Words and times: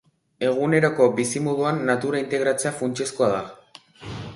Eguneroko 0.51 1.07
bizimoduan 1.21 1.85
natura 1.91 2.25
integratzea 2.25 2.77
funtsezkoa 2.83 3.33
da. 3.41 3.49